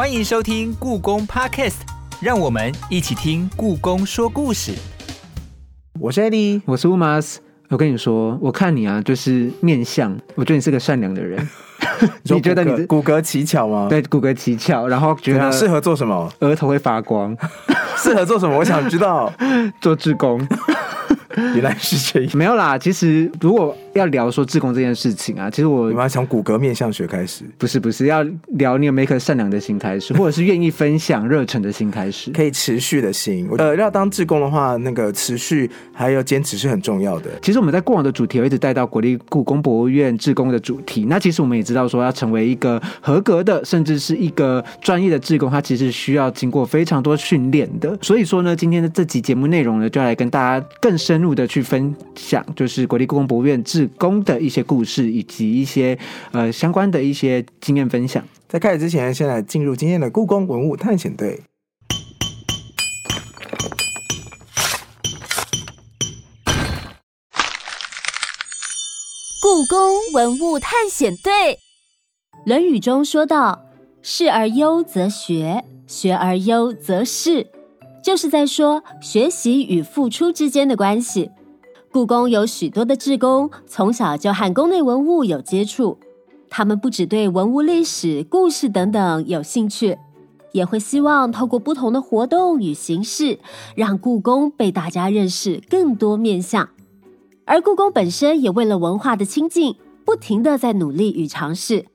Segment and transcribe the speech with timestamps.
[0.00, 1.74] 欢迎收听故宫 Podcast，
[2.22, 4.72] 让我们一起听故宫说故事。
[6.00, 7.38] 我是 Eddie，我是乌马斯。
[7.68, 11.46] 我跟你说，我看你啊，就是面相，我觉得你是个善良的人。
[12.24, 13.88] 你觉得你骨骼奇巧吗？
[13.90, 16.32] 对，骨骼奇巧，然后觉得适合做什么？
[16.38, 17.36] 额头会发光，
[17.98, 18.56] 适合做什么？
[18.56, 19.30] 我想知道，
[19.82, 20.40] 做志工。
[21.54, 22.76] 原来是这样，没有啦。
[22.76, 28.22] 其实如果要聊说志工这件事情啊，其实我我们要从骨骼面相学开始，不是不是要
[28.58, 33.48] 聊你有没有一颗善良的心开始， 或者是愿意分享热忱的心开始，可以持续的心。
[33.58, 37.30] 呃，要当志工的话，那个持续还有坚持是很重要的。
[37.42, 41.04] 其实我们在过往的主题我一直带到国立故宫博物院志工的主题。
[41.06, 47.96] 那其实我们也知道说，要成为一个合格的，甚至是一个专业的志工，它其实需要经过非常多训练的。
[48.02, 51.94] 所以说呢，今天的这集节目内容呢，就来跟大家更深入的去分。
[52.16, 55.98] 享就是国立故宫博物院志工的一些故事，以及一些
[56.32, 58.24] 呃相关的一些经验分享。
[58.48, 61.40] 在开始之前，先来进入今天的故宫文物探险队。
[69.42, 71.32] 故宫文物探险队，
[72.44, 73.62] 《论语》中说到
[74.02, 77.46] ：“事而优则学，学而优则仕”，
[78.02, 81.30] 就是在说学习与付出之间的关系。
[81.92, 85.98] 故宫有许多的志工，从小就和宫内文物有接触。
[86.48, 89.98] 他们不只对文物历史、故事等等有兴趣，
[90.52, 93.38] 也会希望透过不同的活动与形式，
[93.76, 96.68] 让故宫被大家认识更多面相。
[97.44, 101.86] 而故宫本身也为了文化的亲近，不停的在努力与尝试。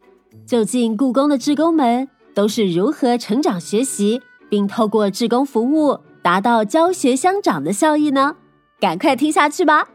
[0.46, 4.22] 究竟故宫的志工们都是如何成长学习，
[4.56, 8.38] 并透过志工服务达到教学相长的效益呢？
[8.80, 9.90] 赶快听下去吧。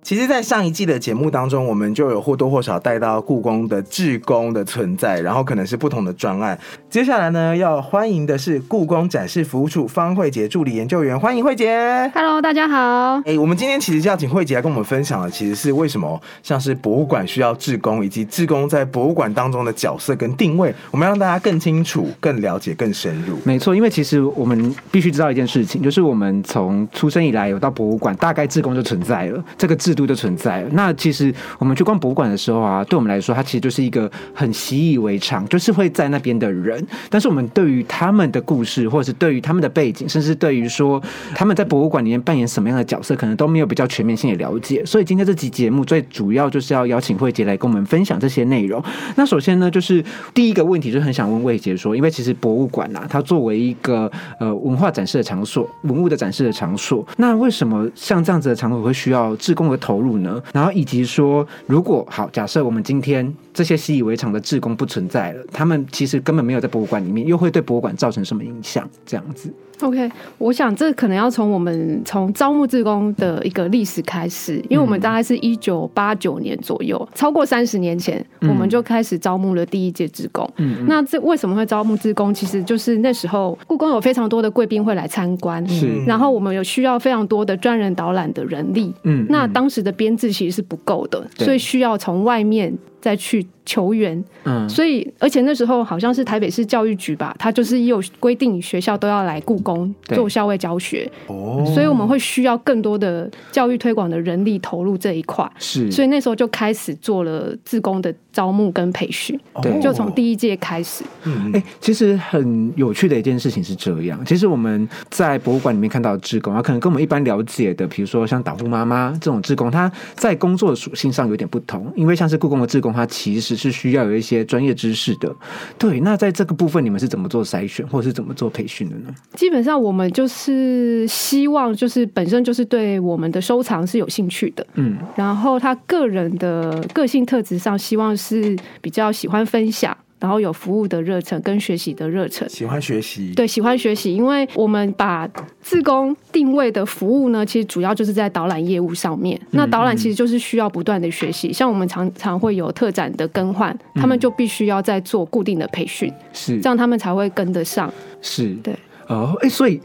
[0.00, 6.58] 其实，在上一季的节目当中，我们就有或多或少带到故宫的志工的存在，然后可能是不同的专案。
[6.88, 12.10] 接下来呢，要欢迎的是故宫展示服务处方慧杰助理研究员，欢迎慧杰。
[12.14, 13.20] Hello，大家好。
[13.26, 23.36] 哎，我们今天其实就要请慧杰来跟我们分享的，其实是为什么像是博物馆需要志工，以及志工在博物馆当中的角色跟定位，我们让大家更清楚、更了解、更深入。
[23.44, 30.62] 没错，因为其实我们必须知道一件事情，就是我们从出生以来有到博物馆，大概志工就存在了，这个制度的存在。
[30.72, 36.86] 那其实我们去逛博物馆的时候啊，对我们来说，它其实就是一个很习以为常，就是会在那边的人。
[37.08, 41.02] 但是我们对于他们的故事，或者是对于他们的背景，甚至对于说
[41.34, 44.84] 他们在博物馆里面扮演什么样的角色，可能都没有比较全面性的了解。
[44.84, 48.82] 所以今天这集节目最主要就是要邀请慧杰来跟我们分享这些内容。
[49.16, 50.04] 那首先呢，就是
[50.34, 60.42] 第一个问题，就很想问慧杰说，因为其实博物馆呐，它作为一个呃文化展示的场所，文物的展示的场所，那为什么像这样子的场所会需要志工的投入呢？
[60.52, 68.88] 然后以及说，如果好，假设我们今天这些习以为常的志工不存在了，他们其实根本没有在博物馆里面，又会对博物馆造成什么影响？
[69.04, 69.52] 这样子。
[69.80, 70.08] OK，
[70.38, 80.48] 我想这可能要从我们从招募志工的一个历史开始，因为我们大概是一九八九年左右，超过三十年前，我们就开始招募了第一届志工。
[80.58, 82.32] 嗯，那这为什么会招募志工？
[82.32, 88.94] 其实就是那时候故宫有非常多的贵宾会来参观，是，然后我们有需要非常多的专人导览的人力。
[89.02, 92.72] 嗯，那当时的编制其实是不够的，所以需要从外面。
[93.00, 111.04] 再去求援，嗯，所以而且那时候好像是台北市教育局吧，他就是有规定学校都要来故宫做校外教学，哦，所以我们会需要更多的教育推广的人力投入这一块，是，所以那时候就开始做了自工的招募跟培训，对，就从第一届开始。
[111.24, 122.88] 嗯，哎，其实很有趣的一件事情是这样，其实我们在博物馆里面看到的志工啊，可能跟我们一般了解的，比如说像导护妈妈这种志工，他在工作的属性上有点不同，因为像是故宫的志工。
[122.88, 125.34] 他其实是需要有一些专业知识的，
[125.76, 125.98] 对。
[126.00, 129.12] 那在这个部分，你们是怎么做筛选，或者是怎么做培训的呢？
[129.34, 134.96] 基本上，我们就是希望，就是本身就是对我们的收藏是有兴趣的，嗯。
[135.16, 139.96] 然后他个人的个性特质上，希望是比较喜欢分享。
[140.20, 145.28] 然后有服务的热忱跟学习的热忱，喜欢学习，对，喜欢学习，因为我们把
[145.60, 149.40] 自工定位的服务呢，其实主要就是在导览业务上面。
[149.52, 157.92] 那导览其实就是需要不断的学习，像我们常常会有特展的更换，他们就必须要在做固定的培训，是这样他们才会跟得上。
[158.20, 158.74] 是对，
[159.06, 159.80] 哦，哎，所以。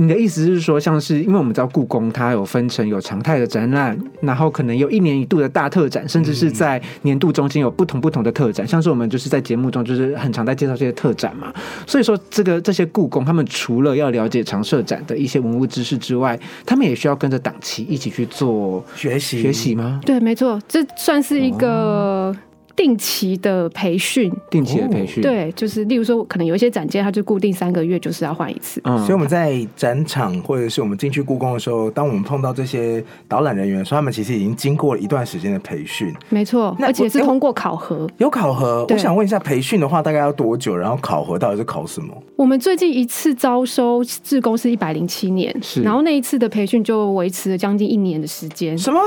[0.00, 8.64] 你的意思是说，像是因为我们知道故宫它有分成有常态的展览，然后可能有一年一度的大特展，甚至是在年度中间有不同不同的特展。
[8.64, 11.52] 像是我们就是在节目中就是很常在介绍这些特展嘛。
[11.84, 20.00] 所以说，这个这些故宫他们除了要了解常设展的一些文物知识之外，他们也需要跟着档期一起去做学习学习吗？
[20.06, 22.32] 对，没错，这算是一个。
[22.78, 28.80] 定期的培训，定期的培训，对，就是例如说，可能有一些展间，它就固定三个月就是要换一次。
[28.84, 38.86] 嗯，所以我们在展场或者是我们进去故宫的时候，当我们碰到这些导览人员，说他们其实已经经过了一段时间的培训，没错，而且是通过考核，有考核。
[38.88, 40.76] 我想问一下，培训的话大概要多久？
[40.76, 42.14] 然后考核到底是考什么？
[42.36, 48.78] 我们最近一次招收志工是一百零七年，是，然后那一次的培训就维持了将近一年的时间。
[48.78, 49.00] 什么？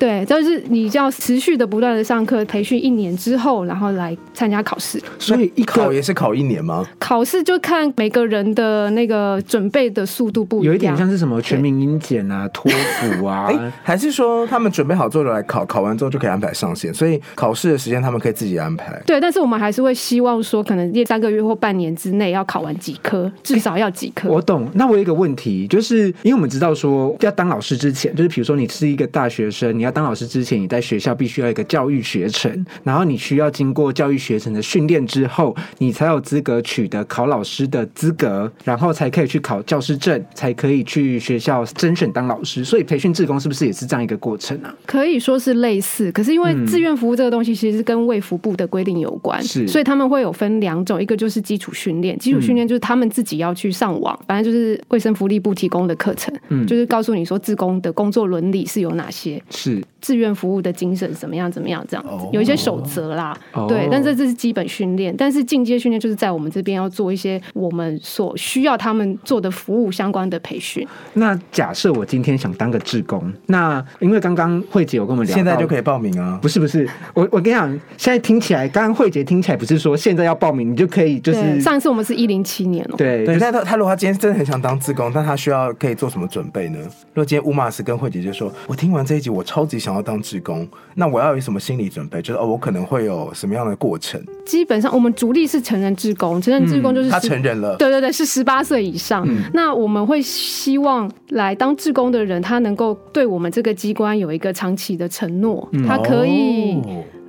[0.00, 5.00] 对，就是你就要持续的不断的上课培训一年之后，然后来参加考试。
[5.18, 6.84] 所以一考也是考一年吗？
[6.98, 13.48] 考试就看每个人的那个准备的速度不一样，有一点像是什么全民英检啊、托福啊，
[13.84, 16.92] 还是说他们准备好之后来考，考完之后就可以安排上线？
[16.92, 19.00] 所以考试的时间他们可以自己安排。
[19.06, 24.28] 对，但是我们还是会希望说，可能这三个月或半年之内要考完几科，至少要几科。
[24.28, 24.68] 我懂。
[24.74, 42.64] 那我有一个问题，就是因为我们知道说，要当老师之前，就是比如说你是一个大学生，你要当老师之前，你在学校必须要一个教育学程，然后你需要经过教育学程的训练之后，你才有资格取得考老师的资格，然后才可以去考教师证，才可以去学校甄选当老师。
[42.64, 44.72] 所以培训志工是不是也是这样一个过程啊？
[44.86, 59.82] 可以说是类似，可是因为志愿服务这个东西其实是跟卫福部的规定有关，是，所以他们会有分两种，一个就是基础训练，基础训练就是他们自己要去上网，反正就是卫生福利部提供的课程，嗯，就是告诉你说志工的工作伦理是有哪些，是。
[59.98, 63.36] 志愿服务的精神怎么样怎么样这样子，有一些守则啦，
[63.68, 70.86] 对，但这这是基本训练，但是进阶训练就是在我们这边要做一些我们所需要他们做的服务相关的培训。
[71.14, 76.38] 那假设我今天想当个志工，那因为刚刚慧姐有跟我们聊，现在就可以报名啊？
[76.42, 86.78] 不是不是，我我跟你讲，现在听起来，刚刚慧姐听起来不是说现在要报名你就可以，就是上一次我们是一零七年哦，对对，但他他如果他今天真的很想当志工，但他需要可以做什么准备呢？
[86.80, 92.20] 如果今天乌马斯跟慧姐就说，我听完这一集，我超级想要当志工，那我要有什么心理准备？
[92.20, 94.22] 就是哦，我可能会有什么样的过程？
[94.44, 99.26] 基本上我们主力是成人志工，成人志工就是他成人了，对对对，是十八岁以上。
[99.52, 106.80] 那我们会希望来当志工的人，他能够对我们这个机关有一个长期的承诺，他可以。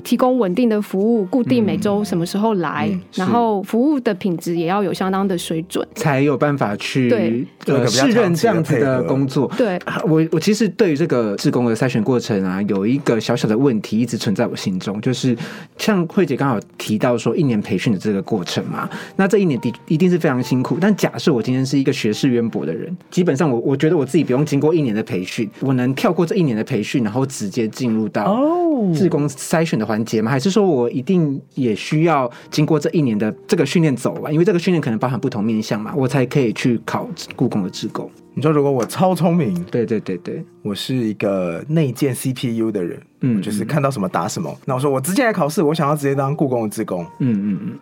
[0.03, 9.51] 提供稳定的服务，固定每周什么时候来，然后服务的品质也要有相当的水准，才有办法去呃胜任这样子的工作。
[9.57, 15.35] 对，我我其实对于这个志工的筛选过程啊，有一个小小的问题一直存在我心中，就是
[15.77, 20.77] 像慧姐刚好提到说一年培训的这个过程嘛，那这一年的一定是非常辛苦。
[20.79, 29.96] 但假设我今天是一个学识渊博的人，基本上我我觉得我自己不用经过一年的培训，我能跳过这一年的培训，然后直接进入到哦志工筛选的环。
[30.05, 30.31] 节吗？
[30.31, 34.31] 还是说我一定也需要经过这一年的这个训练走完？
[34.31, 38.09] 因为这个训练可能包含不同面向嘛，我才可以去考故宫的职工。
[38.33, 44.55] 你说如果我超聪明，对对对对，我是一个内建 CPU 的人，嗯，就是看到什么打什么。
[44.65, 47.03] 那我说我直接来考试，我想要直接当故宫的职工。
[47.19, 47.79] 嗯嗯嗯。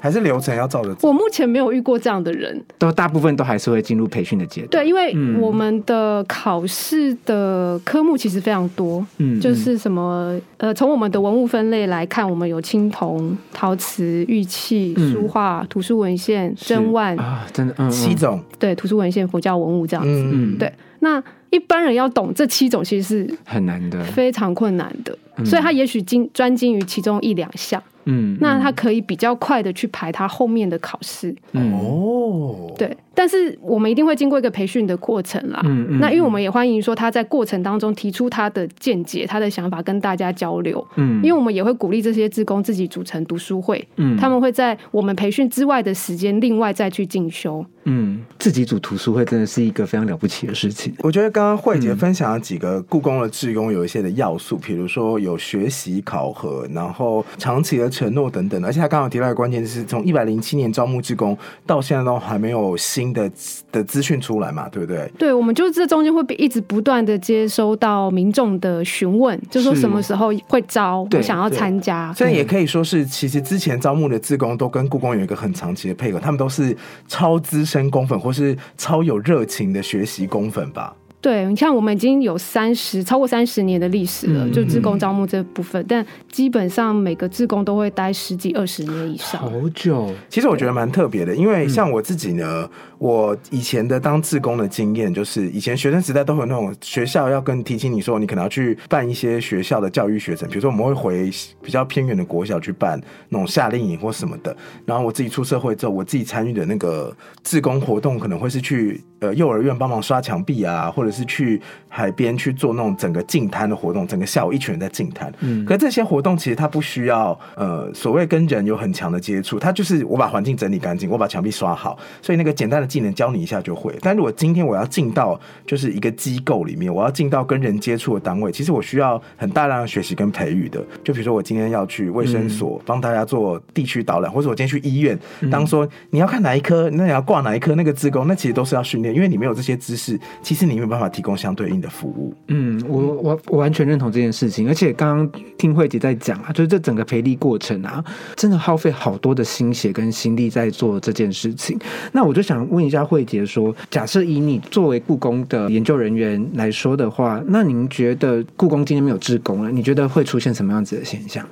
[0.00, 0.94] 还是流程要照着。
[1.02, 4.70] 我目前没有遇过这样的人，都大部分都还是会进入培训的阶段。
[4.70, 18.40] 对，因为我们的考试的科目其实非常多，嗯，就是什么呃，从我们的文物分类来看，我们有青铜、陶瓷、玉器、书画、图书文献、珍万啊，真的七种。
[18.58, 20.10] 对，图书文献、佛教文物这样子。
[20.10, 20.72] 嗯，对。
[21.00, 25.16] 那一般人要懂这七种，其实是很难的，非常困难的。
[25.44, 27.82] 所以他也许精专精于其中一两项。
[28.06, 31.34] 嗯，那他可以比较快的去排他后面的考试。
[31.52, 32.96] 哦，对。
[33.16, 35.62] 但是我们一定会经过一个培训的过程啦。
[35.64, 35.98] 嗯嗯。
[35.98, 40.86] 那因为我们也欢迎说他在过程当中提出他的见解、他的想法跟大家交流。
[40.96, 41.16] 嗯。
[41.24, 43.82] 因为我们也会鼓励这些职工自己组成读书会。
[43.96, 44.18] 嗯。
[44.18, 47.64] 他们会在我们培训之外的时间，另外再去进修。
[47.84, 48.20] 嗯。
[48.38, 50.94] 自己组读书会真的是一个非常了不起的事情。
[50.98, 58.62] 我觉得刚刚慧姐分享了几个故宫的志工有一些的要素，比如说有学习考核，然后长期的承诺等等。
[58.62, 63.05] 而且他刚刚提到的关键是从一百零七年招募志工到现在都还没有新。
[63.12, 63.30] 的
[63.72, 65.10] 的资讯出来嘛，对不对？
[65.18, 72.12] 对，我们就是这中间会一直不断的接收到民众的询问，就说什么时候会招，我想要参加。
[72.14, 76.76] 所以也可以说是，其实之前招募的志工都跟故宫有一个很长期的配合，他们都是
[77.08, 80.94] 超资深工粉或是超有热情的学习工粉吧。
[81.26, 90.14] 对，你像，我们已经有三十超过三十年的历史了，就自工招募这部分，但基本上每个自工都会待十几二十年以上，好久。
[90.28, 101.30] 其实我觉得蛮特别的，因为像我自己呢，我以前的当自工的经验，就是以前学生时代都有那种学校要跟提醒你说，你可能要去办一些学校的教育学程，比如说我们会回
[101.60, 104.56] 比较偏远的国小去办那种夏令营或什么的。
[104.84, 111.10] 然后我自己出社会之后，我自己参与的那个自工活动，可能会是去呃幼儿园帮忙刷墙壁啊，或者。
[111.15, 115.32] 是去海边去做那种整个净滩的活动，整个下午一群人在净滩。
[115.40, 123.94] 嗯，可这些活动其实它不需要呃所谓跟人有很强的接触，它就是我把环境整理干净，我把墙壁刷好，所以那个简单的技能教你一下就会。
[124.00, 130.82] 但如果今天我要进到就是一个机构里面，我要进到跟人接触的单位，其实我需要很大量的学习跟培育的。
[131.04, 135.18] 就比如说我今天要去卫生所帮大家做地区导览，或者我今天去医院，
[135.50, 142.34] 当说你要看哪一科，那你要挂哪一科，那个职工，那其实都是要训练，因为你没有这些知识，其实你没有办法法提供相对应的服务。
[142.48, 148.04] 嗯，我我我完全认同这件事情，而且刚刚听慧姐在讲啊，就是这整个培力过程啊，
[148.36, 151.78] 真的耗费好多的心血跟心力在做这件事情。
[152.12, 161.46] 那我就想问一下慧姐说，假设以你作为故宫的研究人员来说的话，那您觉得故宫今天没有职工了，你觉得会出现什么样子的现象？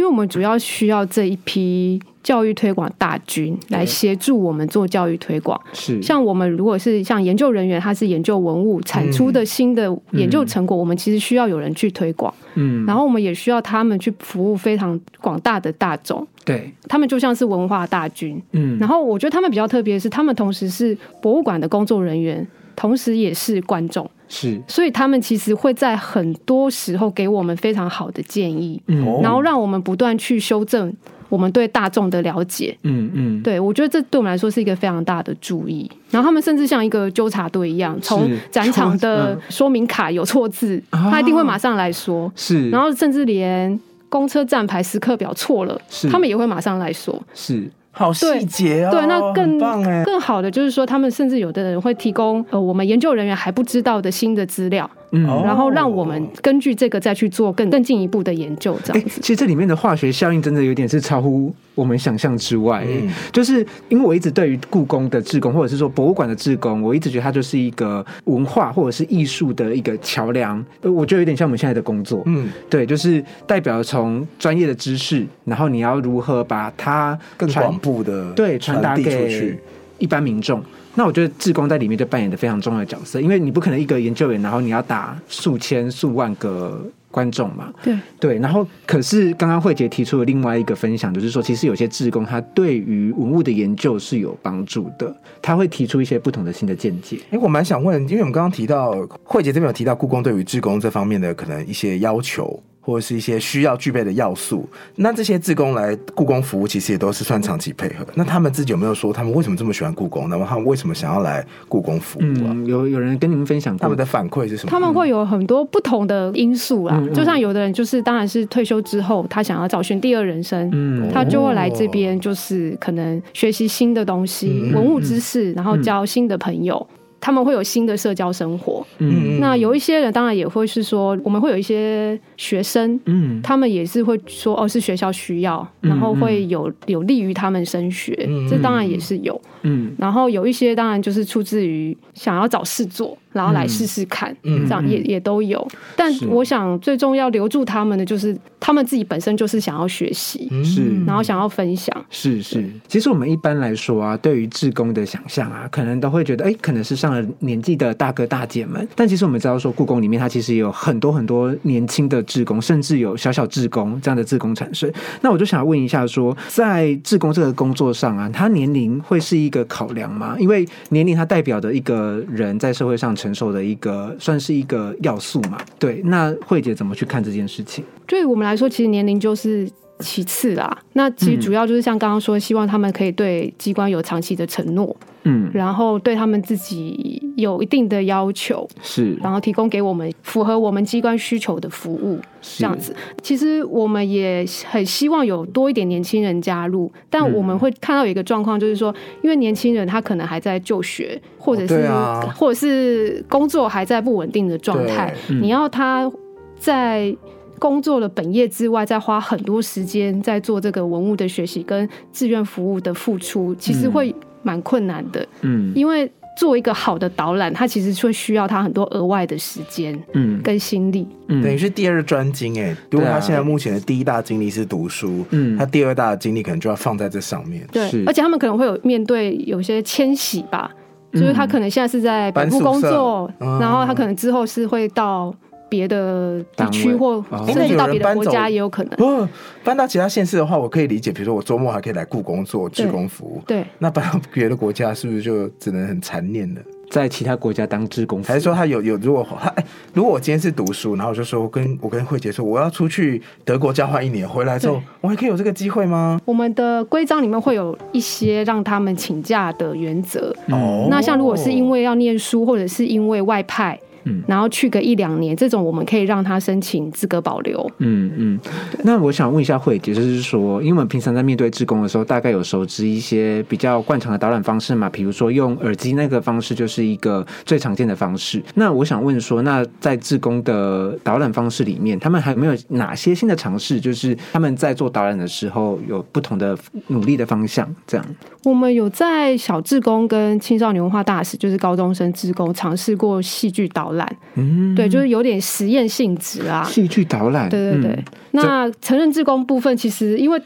[0.00, 5.60] 因为我们主要需要这一批教育推广大军来协助我们做教育推广。
[5.74, 12.32] 是，像我们如果是像研究人员，他是研究文物产出的新的研究成果，我们其实需要有人去推广。
[12.54, 16.26] 嗯，然后我们也需要他们去服务非常广大的大众。
[16.46, 18.42] 对，他们就像是文化大军。
[18.52, 22.46] 嗯，然后我觉得他们比较特别的是，他们同时是博物馆的工作人员，
[22.80, 24.08] 同时也是观众。
[24.26, 30.90] 是，所以他们其实会在很多时候给我们非常好的建议，嗯，然后让我们不断去修正
[31.28, 35.90] 我们对大众的了解，嗯嗯，对我觉得这对我们来说是一个非常大的注意。
[36.10, 47.68] 然后他们甚至像一个纠察队一样，从展场的 说明卡有错字，他一定会马上来说，是，然后甚至连公车站牌时刻表错了，他们也会马上来说，是。
[48.00, 49.58] 好细节哦，对，那更
[50.04, 54.90] 更好的就是说，他们甚至有的人会提供呃，我们研究人员还不知道的新的资料。
[55.12, 59.20] 嗯，然后让我们根据这个再去做更更进一步的研究，这样子。
[59.20, 62.86] 其实这里面的化学效应真的有点是超乎我们想象之外。
[63.32, 70.64] 就是因为我一直对于故宫的志工，或者是说博物馆的志工，我一直觉得它就是一个文化或者是艺术的一个桥梁。
[70.82, 72.22] 我觉得有点像我们现在的工作。
[72.26, 79.58] 嗯，对，就是代表从专业的知识，然后你要如何把它更广布的对传达给
[79.98, 80.62] 一般民众。
[80.94, 87.72] 那我觉得志工在里面就扮演的非常重要的角色，因为你不可能一个研究员，然后你要打数千数万个观众嘛。
[87.82, 97.18] 对对，然后可是刚刚慧杰提出了另外一个分享，就是说其实有些志工他对于文物的研究是有帮助的，他会提出一些不同的新的见解。
[97.30, 102.60] 哎，我蛮想问，因为我们刚刚提到慧杰这边有提到故宫对于志工这方面的可能一些要求。
[102.80, 108.06] 或者是一些需要具备的要素，那这些自工来故宫服务，其实也都是算长期配合。
[108.14, 110.28] 那他们自己有没有说，他们为什么这么喜欢故宫？
[110.28, 112.56] 那么他们为什么想要来故宫服务啊？
[112.66, 114.70] 有有人跟你们分享他们的反馈是什么？
[114.70, 117.02] 他们会有很多不同的因素啦。
[117.14, 126.86] 就像有的人就是，当然是退休之后，他想要找寻第二人生，嗯，他就会来这边，就是可能学习新的东西、文物知识，然后交新的朋友。
[127.20, 138.14] 他们会有新的社交生活，嗯，那有一些人当然也会是说，我们会有一些学生，嗯，他们也是会说，哦，是学校需要，然后会有有利于他们升学，
[138.48, 143.16] 这当然也是有，嗯，然后有一些当然就是出自于想要找事做。
[143.32, 145.66] 然后来试试看，嗯这样也也都有。
[145.96, 151.94] 但我想最重要留住他们的，就是他们自己本身就是想要学习，是，然后想要分享。
[152.10, 152.68] 是是。
[152.88, 158.86] 其实我们一般来说啊，对于志工的想象啊，可能都会觉得，哎，可能是上了年纪的大哥大姐们。
[158.96, 164.90] 但其实我们知道说，故宫里面它其实也有很多很多年轻的志工，甚至有小小志工这样的志工产生。
[165.20, 170.34] 那我就想问一下，说在志工这个工作上啊，他年龄会是一个考量吗？
[170.38, 173.14] 因为年龄它代表的一个人在社会上。
[173.20, 175.58] 承受的一个算是一个要素嘛？
[175.78, 177.84] 对，那慧姐怎么去看这件事情？
[178.06, 180.76] 对我们来说，其实年龄就是其次啦。
[180.94, 184.96] 那其实主要就是像刚刚说，希望他们可以对机关有长期的承诺。
[185.24, 192.96] 嗯，然后对他们自己有一定的要求，是，然后提供给我们符合我们机关需求的服务，这样子。
[193.22, 201.86] 其实我们也很希望有多一点年轻人加入，但我们会看到有一个状况，就是说，因为年轻人他可能还在就学，或者是
[202.34, 206.10] 或者是工作还在不稳定的状态，你要他
[206.56, 207.14] 在
[207.60, 214.12] 工作的本业之外，再花很多时间在做这个文物的学习跟志愿服务的付出，其实会。
[214.42, 221.42] 蛮困难的，嗯，因为做一个好的导览，它其实会需要他很多额外的时间，嗯，跟心力，嗯。
[221.42, 222.74] 等于是第二专精哎。
[222.90, 230.70] 如果他现在目前的第一大精力是读书，嗯，他第二大的精力可能就要放在这上面，对，而且他们可能会有面对有些迁徙吧，
[231.12, 235.34] 就是他可能现在是在北部工作，然后他可能之后是会到。
[235.70, 238.96] 别的地区或甚至到别的国家也有可能。
[238.96, 239.26] 不
[239.64, 241.10] 搬到其他县市的话，我可以理解。
[241.10, 243.40] 比如说，我周末还可以来故宫做志工服务。
[243.46, 246.60] 对，那搬到别的国家，是不是就只能很残念了？
[246.90, 256.20] 在其他国家当志工，还是说他有有如果他哎，如果我今天是读书，然后我就说我跟我跟慧姐说我要出去德国交换一年，回来之后我还可以有这个机会吗？
[256.24, 260.34] 我们的规章里面会有一些让他们请假的原则。
[260.48, 263.78] 哦，那像如果是因为要念书，或者是因为外派。
[264.04, 267.70] 嗯，然后去个一两年，这种我们可以让他申请资格保留。
[267.78, 268.40] 嗯嗯，
[268.82, 274.88] 那我想问一下慧姐，就是说，因为我们平常在面对志工的时候，大概有熟知一些比较惯常的导览方式嘛？
[274.88, 278.42] 比如说用耳机那个方式，就是一个最常见的方式。
[278.54, 283.78] 那我想问说，那在志工的导览方式里面，他们还有没有哪些新的尝试？
[283.78, 287.68] 就是他们在做导览的时候有不同的努力的方向？
[287.86, 288.06] 这样，
[288.44, 293.90] 我们有在小志工跟青少年文化大使，就是高中生志工尝试过戏剧导。
[293.90, 293.99] 览，
[294.34, 296.62] 嗯，对，就是有点实验性质啊。
[296.64, 298.04] 戏剧导览，对对对。
[298.32, 300.40] 那承认志工部分，其实因为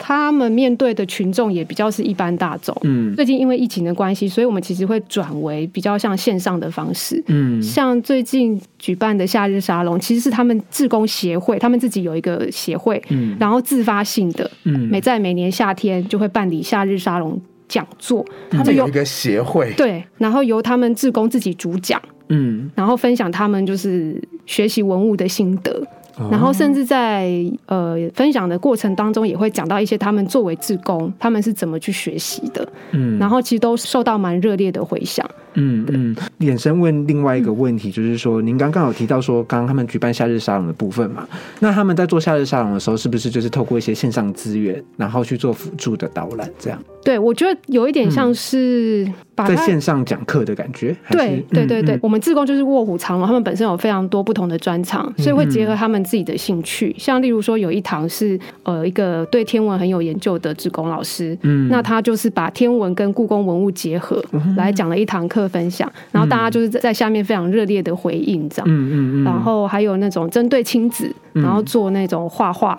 [0.00, 22.00] 他们面对的群众也比较是一般大众，嗯，最近因为疫情的关系，所以我们其实会转为比较像线上的方式，嗯，像最近举办的夏日沙龙，其实是他们志工协会，他们自己有一个协会，嗯，然后自发性的，嗯，每在每年夏天就会办理夏日沙龙讲座，他们有一个协会，对，然后由他们志工自己主讲。
[22.28, 25.82] 嗯，然后分享他们就是学习文物的心得，
[26.30, 27.30] 然后甚至在
[27.66, 32.66] 呃分享的过程当中，也会讲到一些他们作为志工，他们是怎么去学习的。
[32.92, 35.28] 嗯，然后其实都受到蛮热烈的回响。
[35.54, 41.26] 嗯嗯，衍生问另外一个问题，就是说，您刚刚有提到说，刚刚他们举办夏日沙龙的部分嘛？
[41.58, 46.48] 那他们在做夏日沙龙的时候，是不是就是透过一些线上资源，然后去做辅助的导览？
[46.60, 46.78] 这样？
[47.04, 50.94] 对，我觉得有一点像是在线上讲课的感觉。
[51.10, 56.94] 对对对对，我们自贡就是卧虎藏龙，他们本身有非常多不同的专长，所以会结合他们自己的兴趣。
[56.98, 64.22] 像例如说，有一堂是呃一个对天文很有研究的志工老师，嗯，那他就是把天文跟故宫文物结合
[64.56, 65.48] 来讲了一堂课。
[65.48, 72.78] 分享，然后大家就是在下面非常热烈的回应，这样，嗯嗯嗯，然后还有那种针对亲子，然后做那种画画，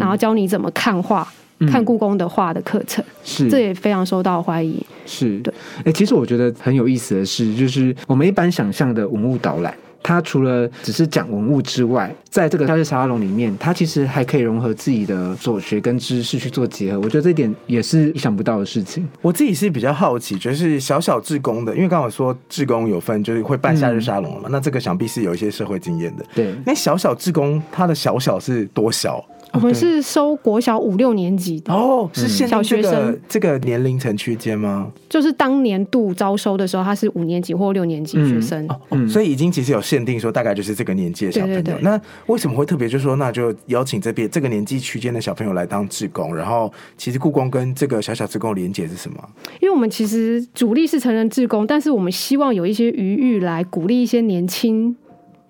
[0.00, 1.28] 然后教你怎么看画，
[1.70, 5.54] 看故宫的画的课程，是，这也非常受到欢迎，是对。
[5.84, 9.74] 哎，其实我觉得很有意思的是，就是我们一般想象的文物导览。
[10.02, 17.00] 它除了只是讲文物之外，在这个夏日沙龙里面，它其实还可以融合自己的所学跟知识去做结合。
[17.00, 19.04] 我觉得这点也是意想不到的事情。
[19.20, 24.48] 我自己是比较好奇，就是小小志工的，因为刚好说志工有分，就是会办夏日沙龙了嘛。
[24.48, 26.24] 那这个想必是有一些社会经验的。
[26.36, 29.24] 对，那小小志工，他的小小是多小？
[29.56, 34.92] 我们是收国小五六年级的哦，是小学生这个年龄层区间吗？
[35.08, 38.68] 就是当年度招收的时候，他是五年级或六年级学生，
[39.08, 41.78] 所以已经其实有限定说大概就是这个年纪的小朋友。
[41.80, 46.36] 那为什么会特别就说那就邀请这边这个年纪区间的小朋友来当志工？
[46.36, 49.16] 然后其实故宫跟这个小小志工连接是什么？
[49.60, 54.94] 因为我们其实主力是成人志工，但是我们希望有一些余裕来鼓励一些年轻。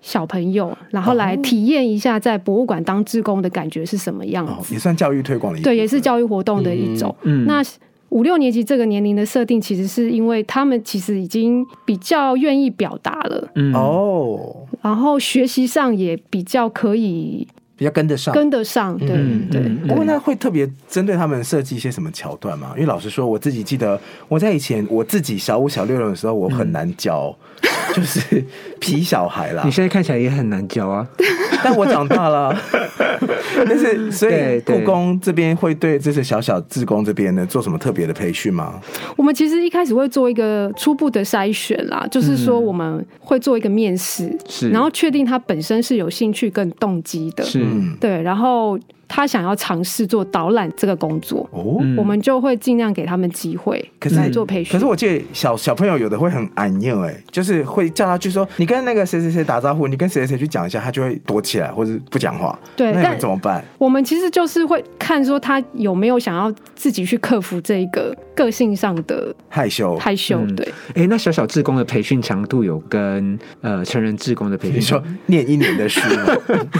[0.01, 7.13] 小朋友，然后来体验一下在博物馆当志工的感觉是什么样子，也算教育推广的一对，也是教育活动的一种。
[7.23, 7.61] 嗯，那
[8.09, 13.73] 五六年级这个年龄的设定，其实是因为他们其实已经比较愿意表达了，嗯。
[13.73, 17.47] 哦，然后学习上也比较可以。
[17.77, 19.07] 比较跟得上，跟得上，对
[19.51, 19.61] 对。
[19.87, 22.71] 不过那会特别针对他们设计一些什么桥段吗？
[22.75, 27.33] 因为老实说，我自己记得我在以前我自己小五小六的时候，我很难教，
[27.93, 28.43] 就是
[28.79, 29.61] 皮小孩啦。
[29.63, 31.07] 你现在看起来也很难教啊，
[31.63, 32.55] 但我长大了。
[33.67, 38.79] 但是，所以故宫这边会对这些小小自工这边呢做什么特别的培训吗？
[39.15, 47.65] 我们其实一开始会做一个初步的筛选啦，就是说我们会做一个面试，是，然后确定他本身是有兴趣跟动机的，是，
[47.99, 48.77] 对，然后。
[49.07, 54.73] 他想要尝试做导览这个工作，哦，我们就会尽量给他们机会，可是做培训。
[54.73, 62.59] 可是我记得小小朋友有的会很安硬，哎，就是会叫他去说，你跟那个谁谁谁打招呼，你跟谁谁谁去讲一下，他就会躲起来或者不讲话。
[62.75, 63.63] 对，那怎么办？
[63.77, 70.45] 我们其实就是会看说他有没有想要自己去克服这一个个性上的害羞，害羞。
[70.55, 76.01] 对，哎，那小小志工的培训强度有跟呃成人志工的培训，你说念一年的书，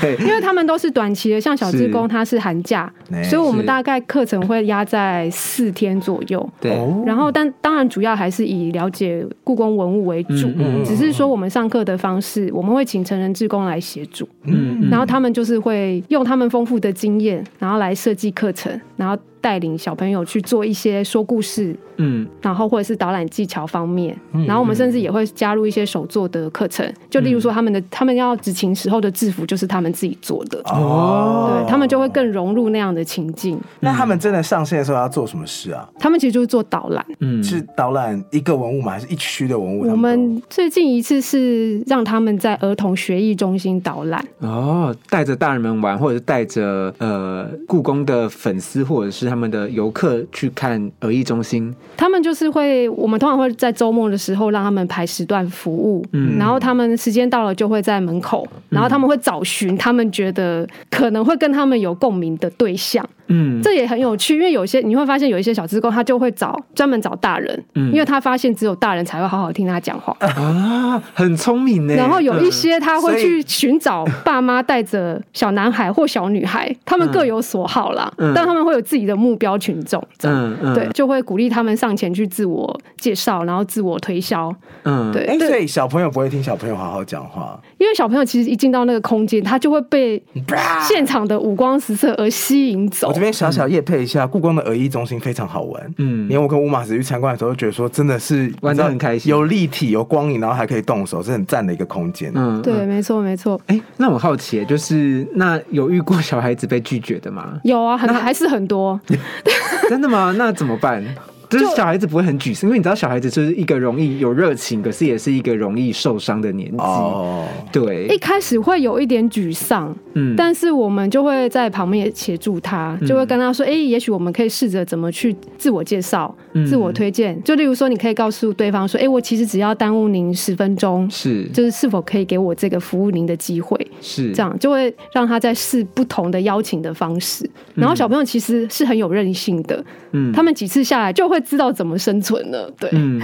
[0.01, 2.16] 对，因为他们都是短期的，像小志工他。
[2.17, 2.91] 它是寒假，
[3.23, 6.49] 所以我们大概课程会压在四天左右。
[6.59, 6.71] 对，
[7.05, 10.49] 然后但当然主要还是以了解故宫文物为主，
[10.83, 14.27] 只是说我们上课的方式，我们会请成人志工来协助。
[14.45, 33.59] 嗯，然后他们就是会用他们丰富的经验，然后来设计课程，然后带领小朋友去做一些说故事，嗯，然后或者是导览技巧方面，嗯然后我们甚至也会加入一些手作的课程，就例如说他们的他们要执勤时候的制服就是他们自己做的哦，对他们就会更融入那样的情境。
[33.79, 35.87] 那他们真的上线的时候要做什么事啊？
[35.99, 38.93] 他们其实就是做导览，嗯，是导览一个文物吗？
[38.93, 39.89] 还是一区的文物？
[39.89, 51.73] 我们最近一次是让他们在儿童学艺中心导览哦，带着大人们玩，或者是带着呃故宫的粉丝或者是他们的游客去看儿艺中心。
[51.95, 63.07] 他们就是会，我们通常会在周末的时候让他们排时段服务，嗯，然后他们时间到了就会在门口，然后他们会找寻他们觉得可能会跟他们有共鸣的对象。
[63.29, 70.15] 嗯，这也很有趣，因为有些你会发现有一些小职工，他就会找专门找大人，嗯，因为他发现只有大人才会好好听他讲话。
[70.21, 71.93] 啊，很聪明呢。
[71.93, 84.53] 然后有一些他会去 寻找爸妈带着小男孩或小女孩，他们各有所好啦，但他们会有自己的目标群众，嗯嗯，对，就会鼓励他们上前去自我介绍，然后自我推销，
[84.83, 85.25] 嗯，对。
[85.25, 90.21] 哎，所以小朋友不会听小朋友好好讲话，因为小朋友其实一进到那个空间，他就会被
[90.87, 93.07] 现场的五光十色而吸引走。
[93.07, 95.93] 我这边小小夜配一下，故宫的儿艺中心非常好玩。
[95.97, 102.31] 嗯，连我跟吴马子去参观的时候，觉得说真的是玩的很开心，有立体、有光影，然后还可以动手，是很赞的一个空间。
[102.35, 103.59] 嗯，对，没错，没错。
[103.67, 107.59] 哎，那我好奇，就是那有遇过小孩子被拒绝的吗？
[107.63, 108.99] 有啊，很还是很多。
[109.89, 110.33] 真的吗？
[110.37, 111.03] 那怎么办？
[111.49, 116.77] 就是小孩子不会很沮丧，因为你知道小孩子就是一个容易有热情，可是也是一个容易受伤的年纪。
[116.77, 126.35] 哦，对，一开始会有一点沮丧，嗯，但是我们就会在旁边协助他，就会跟他说：“哎，也许我们可以试着怎么去自我介绍、
[126.67, 127.41] 自我推荐。
[127.43, 137.49] 就例如说，你可以告诉对方说：‘哎，我其实只要耽误您十分钟，是，就是是否可以给我这个服务您的机会？’是这样，就会让他在试不同的邀请的方式。
[137.73, 139.81] 然后小朋友其实是很有韧性的，
[140.11, 141.36] 嗯，他们几次下来就会。
[141.37, 143.21] 会知道怎么生存了，对，嗯，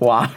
[0.00, 0.28] 哇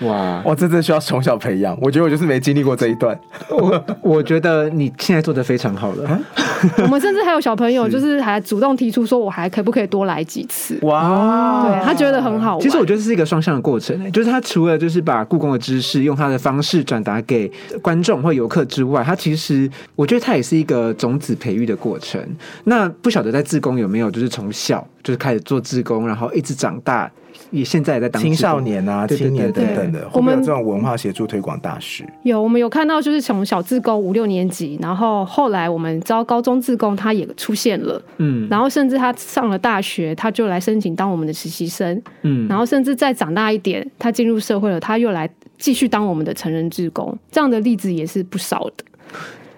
[0.00, 1.76] 哇我真的需要从小培养。
[1.80, 3.18] 我觉得我就是没经历过这一段。
[3.48, 6.20] 我我觉得你现在做的非常好了。
[6.78, 10.78] 我们甚至还有小朋友，就是还主动提出说，我还可不可以多来几次？
[10.82, 12.60] 哇，对他觉得很好。
[12.60, 22.20] 其实我觉得是一个双向的过程，就是他除了就是把故宫的知识用他的方式转达给观众或游客之外，他其实我觉得他也是一个种子培育的过程。
[22.64, 24.86] 那不晓得在自宫有没有就是从小。
[25.06, 27.08] 就是开始做志工，然后一直长大，
[27.52, 30.04] 也现在也在当青少年啊、青年等等的。
[30.12, 48.84] 我们有这种文化协助推广大使，有我们有看到，就是从小志工五六年级，然后后来我们招高中志工，他也出现了，嗯，然后甚至他上了大学，他就来申请当我们的实习生，嗯，然后甚至再长大一点，他进入社会了，他又来继续当我们的成人志工，这样的例子也是不少的。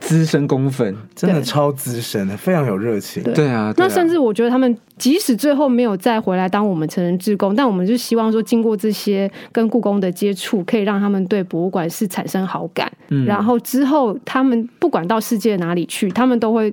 [0.01, 3.23] 资深公粉真的超资深的，非常有热情。
[3.23, 12.91] 对啊，那甚至我觉得他们即使最后没有再回来当我们成人志工，但我们就希望说，经过这些跟故宫的接触，可以让他们对博物馆是产生好感。
[13.09, 16.73] 嗯，然后之后他们不管到世界哪里去，他们都会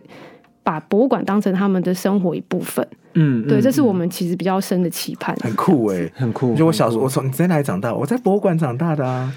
[0.64, 2.88] 把博物馆当成他们的生活一部分。
[3.16, 5.36] 嗯，对，这是我们其实比较深的期盼。
[5.42, 6.54] 很酷哎，很酷。
[6.54, 7.94] 就我小时候，我从你在哪里长大？
[7.94, 9.34] 我在博物馆长大的啊。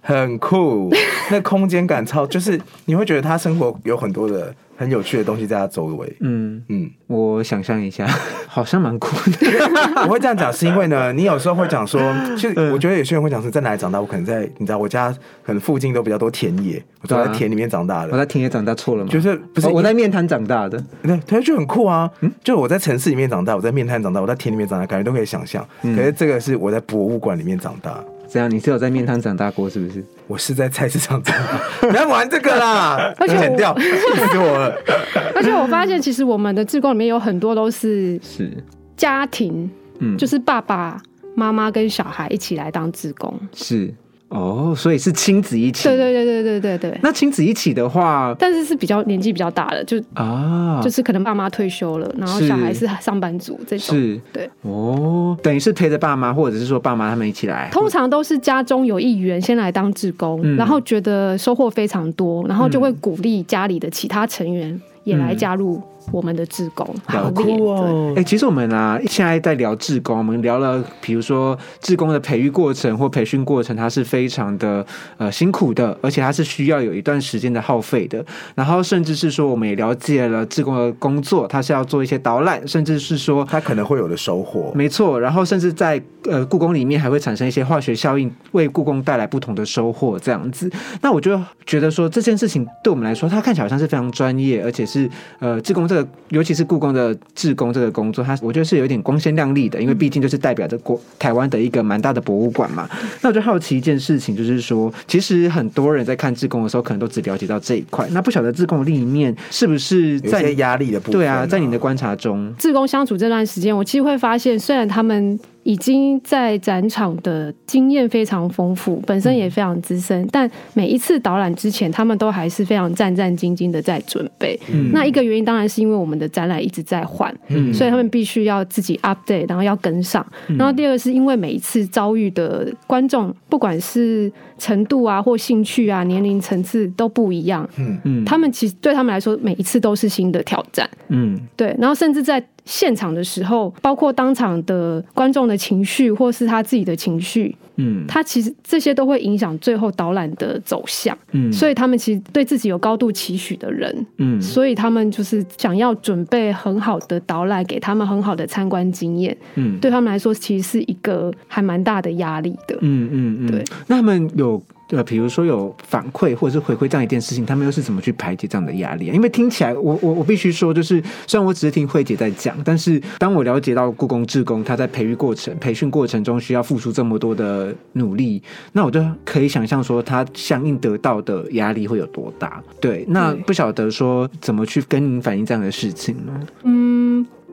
[0.00, 0.90] 很酷，
[1.30, 6.16] 那空间感超，就是你会觉得他生活有很多的很有趣的东西在他周围。
[6.20, 8.06] 嗯嗯，我想象一下，
[8.46, 9.48] 好像蛮酷的。
[10.06, 12.00] 我会这样讲是因为呢，你有时候会讲说，
[12.36, 18.12] 其实我觉得有些人会讲说在哪里长大，我可能在你知道我家可能附近都比较多田野，我在田里面长大的。
[18.12, 19.10] 我在田野长大错了吗？
[19.10, 20.82] 就是不是我在面瘫长大的？
[21.02, 22.08] 对，他就很酷啊。
[22.20, 25.66] 嗯，就我在城市里面长大，我在面瘫长大，我在田里面长大，感觉都可以想象。
[25.82, 28.02] 可是这个是我在博物馆里面长大。
[28.30, 30.04] 这样，你是有在面摊长大过是不是？
[30.26, 33.84] 我是在菜市场长大，不要玩这个啦，剪掉，气
[34.30, 34.74] 死我了。
[35.34, 38.52] 而且我发现，其实我们的志工里面有很多都是是
[38.96, 41.00] 家庭，嗯，就是爸爸
[41.34, 43.92] 妈妈跟小孩一起来当志工，是。
[44.28, 45.88] 哦，所以是亲子一起。
[45.88, 47.00] 对对对对对对对。
[47.02, 53.96] 那亲子一起的话，但是是比较年纪比较大的，就啊，就是可能爸妈退休了，然后小孩是上班族这种。
[53.96, 54.48] 是，对。
[54.62, 57.70] 哦，等于是陪着爸妈，或者是说爸妈他们一起来。
[57.72, 65.80] 通常都是家中有一员先来当志工，然后觉得收获非常多，然后就会鼓励家里的其他成员也来加入。
[66.10, 68.12] 我们的志工好酷哦！
[68.16, 74.84] 哎，其实我们啊，现在在聊志工，我们聊了，比如说志工的培育过程或培训过程，它是非常的
[75.18, 78.24] 呃辛苦的，而且它是需要有一段时间的耗费的。
[78.54, 84.72] 然后甚至是说，我们也了解了志工的工作，他是要做一些导览，甚至是说他可能会有的收获。
[84.74, 90.18] 没错，然后甚至在呃故宫里面还会产生一些化学效应，为故宫带来不同的收获。
[90.18, 90.70] 这样子，
[91.02, 95.06] 那我就觉得说这件事情对我们来说，它看起来好像是非常专业，而且是
[95.40, 95.97] 呃志工这。
[96.02, 102.88] 个，尤其是故宫的志工这个工作，它我觉得是有点光鲜亮丽的，因为毕竟就是代表着国台湾的一个蛮大的博物馆嘛。
[103.20, 108.06] 那我就好奇一件事情，就是说，其实很多人在看志工的时候，可能都只了解到这一块。
[108.12, 111.20] 那不晓得志工的另一面是不是在压力的部分？
[111.20, 115.38] 对啊，在你的观察中，志工相处这段时间，我其实会发现，虽然他们。
[115.68, 124.58] 已经在展场的经验非常丰富，本身也非常资深，但每一次导览之前，他们都还是非常战战兢兢的在准备。
[124.94, 127.30] 那一个原因当然是因为我们的展览一直在换，
[127.74, 130.26] 所以他们必须要自己 update，然后要跟上。
[130.58, 137.68] 然后第二个是因为每一次遭遇的观众，不管是程度啊或兴趣啊、年龄层次都不一样。
[137.78, 140.88] 嗯嗯，他们其实对他们来说，每一次都是新的挑战。
[141.08, 141.74] 嗯，对。
[141.78, 164.62] 然后甚至在现场的时候，包括当场的观众的情绪，或是他自己的情绪，嗯，他其实这些都会影响最后导览的走向，嗯，所以他们其实对自己有高度期许的人，嗯，所以他们就是想要准备很好的导览，给他们很好的参观经验，嗯，对他们来说其实是一个还蛮大的压力的，嗯嗯嗯，对，那他们有。
[164.88, 169.06] 对，比如说有反馈或者是回馈这样一件事情，他们又是怎么去排解这样的压力？
[169.06, 182.62] 因为听起来，我我我必须说，就是虽然我只是听慧姐在讲，但是当我了解到故宫志工他在培育过程、培训过程中需要付出这么多的努力，那我就可以想象说，他相应得到的压力会有多大。
[182.80, 186.32] 对，那不晓得说怎么去跟您反映这样的事情呢？
[186.64, 186.87] 嗯。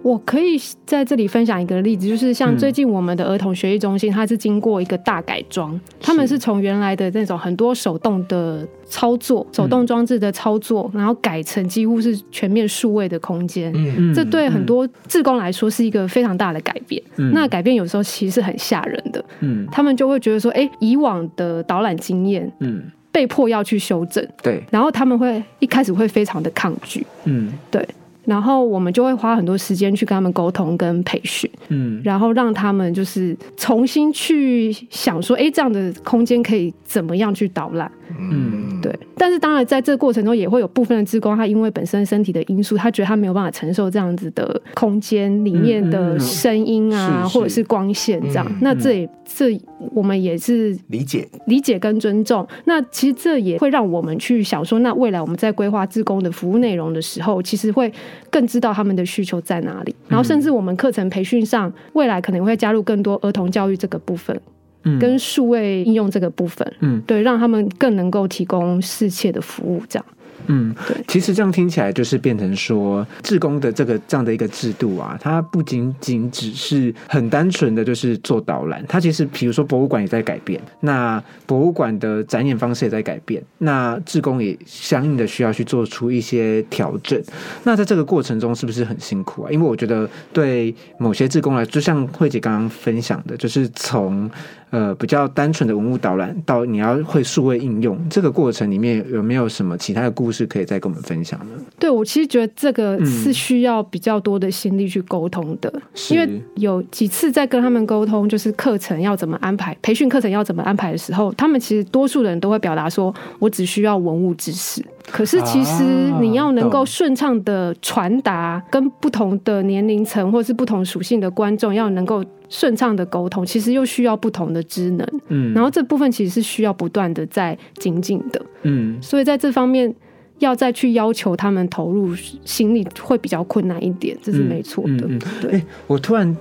[0.05, 13.73] 我可以在这里分享一个例子，就是像最近我们的儿童学习中心，它是经过一个大改装，他们是从原来的那种很多手动的操作、手动装置的操作，然后改成几乎是全面数位的空间。
[13.75, 17.01] 嗯这对很多志工来说是一个非常大的改变。
[17.15, 19.25] 嗯，那改变有时候其实是很吓人的。
[19.39, 24.23] 嗯，他们就会觉得说，哎，以往的导览经验，嗯，被迫要去修正。
[24.43, 27.03] 对，然后他们会一开始会非常的抗拒。
[27.23, 27.83] 嗯，对。
[28.25, 38.93] 然后我们就会花很多时间去跟他们沟通跟培训，嗯，然后让他们就是重新去想说，哎，这样的空间可以怎么样去导览，嗯，对。
[39.17, 48.45] 但是当然在这个过程中，也会有部分的职工，他因为本身身体的因素，他觉得他没有办法承受这样子的空间里面的声音啊，或者是光线这样。
[48.59, 49.59] 那这也这
[49.93, 52.45] 我们也是理解理解跟尊重。
[52.65, 57.91] 那其实这也会让我们去想说，那未来我们在规划职工的服务内容的时候，其实会。
[58.29, 64.39] 更知道他们的需求在哪里，然后甚至我们课程培训上，未来可能会加入更多儿童教育这个部分，
[64.83, 70.05] 嗯，跟数位应用这个部分，嗯，对，让他们更能够提供适切的服务，这样。
[70.47, 87.21] 嗯，对，其实这样听起来就是变成说，志工的这个这样的一个制度啊，它不仅仅只是很单纯的就是做导览，它其实比如说博物馆也在改变，那博物馆的展演方式也在改变，那志工也相应的需要去做出一些调整。
[87.63, 89.51] 那在这个过程中是不是很辛苦啊？
[89.51, 94.29] 因为我觉得对某些志工来，就像慧姐刚刚分享的，就是从。
[94.71, 101.53] 呃，比较单纯的文物导览，到你要会数位应用，这个过程里面有没有什么其他的故事可以再跟我们分享呢？
[101.79, 105.71] 对我其实觉得这个是需要比较多的心力去沟通的，
[106.09, 114.83] 因为有几次在跟他们沟通，就是课程要怎么安排，培训课程要怎么安排的时候，他们其实多数人都会表达说，我只需要文物知识。
[115.11, 115.83] 可是其实
[116.19, 125.07] 你要能够顺畅的传达，跟不同的年龄层或是不同属性的观众要能够顺畅的沟通，其实又需要不同的职能。
[125.27, 128.41] 嗯，然后这部分其实是需要不断的在精进的。
[128.63, 129.93] 嗯，所以在这方面
[130.39, 135.09] 要再去要求他们投入心力会比较困难一点，这是没错的。
[135.41, 136.35] 对，我突然。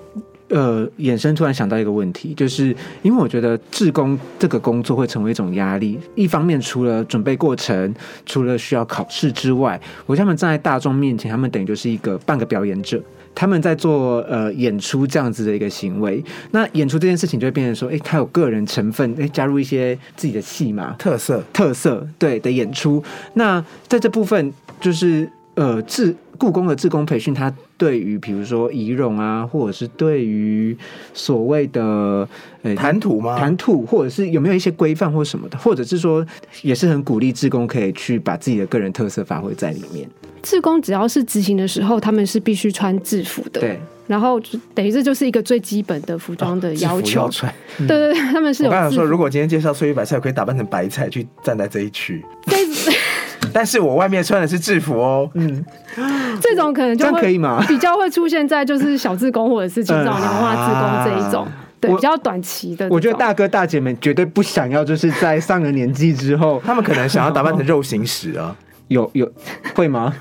[0.49, 2.67] 呃，衍生突然想到一个问题，就是
[3.03, 5.99] 因为我觉得志工这个工作会成为一种压力。
[6.15, 7.93] 一方面，除了准备过程，
[8.27, 13.03] 除了需要考试之外，我他们站在大众面前，他们等于就是一个半个表演者，
[13.35, 16.23] 他们在做呃演出这样子的一个行为。
[16.53, 23.03] 那演出这件事情就会变成说，哎，他有个人成分，哎，加入一些自己的戏码，特色特色对的演出。
[23.35, 27.53] 那在这部分，就是呃，志故宫的志工培训，它。
[27.77, 30.75] 对于比如说仪容啊，或者是对于
[31.13, 32.27] 所谓的
[32.63, 33.37] 呃谈吐吗？
[33.37, 36.25] 谈吐，或者是有没有一些规范或什么的，或者是说
[36.63, 40.09] 也是很鼓励志工可以去把自己的个人特色发挥在里面。
[40.41, 43.61] 志工只要是执行的时候，他们是必须穿制服的。
[43.61, 44.41] 对，然后
[44.73, 47.29] 等于这就是一个最基本的服装的要求。
[47.79, 48.71] 对对对，他们是有。
[48.71, 52.25] 我刚才说，如果今天介绍翠玉白菜，可以打扮成白菜去站在这一区。
[53.55, 55.31] 但是我外面穿的是制服哦。
[55.33, 55.65] 嗯。
[56.43, 57.65] 这种可能就可以吗？
[57.69, 61.47] 比较会出现在就是小自工或者是青少年文化自工这一种，
[61.81, 62.89] 对，比较短期的。
[62.91, 68.55] 我觉得大哥大姐们绝对不想要，就是在上了年纪之后，他们可能想要打扮成肉形石啊。
[68.89, 69.31] 有有
[69.75, 70.15] 会吗？